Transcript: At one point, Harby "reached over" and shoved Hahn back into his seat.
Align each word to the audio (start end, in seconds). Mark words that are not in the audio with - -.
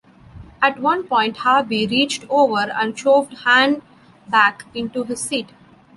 At 0.63 0.79
one 0.79 1.03
point, 1.03 1.37
Harby 1.37 1.85
"reached 1.85 2.25
over" 2.27 2.71
and 2.73 2.97
shoved 2.97 3.33
Hahn 3.45 3.83
back 4.31 4.65
into 4.73 5.03
his 5.03 5.19
seat. 5.21 5.49